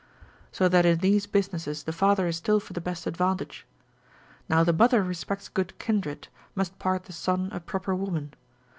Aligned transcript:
So 0.51 0.67
that 0.67 0.83
in 0.83 0.97
these 0.97 1.27
businesses 1.27 1.83
the 1.83 1.93
father 1.93 2.25
is 2.25 2.35
still 2.35 2.59
for 2.59 2.73
the 2.73 2.81
best 2.81 3.05
advantage; 3.05 3.67
now 4.49 4.63
the 4.63 4.73
mother 4.73 5.03
respects 5.03 5.47
good 5.47 5.77
kindred, 5.77 6.27
must 6.55 6.79
part 6.79 7.03
the 7.03 7.13
son 7.13 7.49
a 7.51 7.59
proper 7.59 7.93
woman. 7.93 8.33